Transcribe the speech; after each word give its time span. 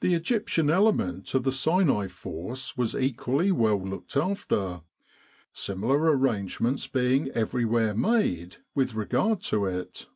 The 0.00 0.12
Egyptian 0.14 0.68
element 0.70 1.34
of 1.34 1.44
the 1.44 1.52
Sinai 1.52 2.08
Force 2.08 2.76
was 2.76 2.96
equally 2.96 3.52
well 3.52 3.80
looked 3.80 4.16
after, 4.16 4.80
similar 5.52 6.00
arrangements 6.16 6.88
being 6.88 7.28
everywhere 7.28 7.94
made 7.94 8.56
with 8.74 8.94
regard 8.96 9.40
to 9.42 9.66
it. 9.66 10.08